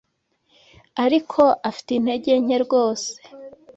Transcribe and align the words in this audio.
Ariko 1.03 1.41
afite 1.69 1.89
intege 1.95 2.31
nke 2.43 2.57
rwose 2.63 3.09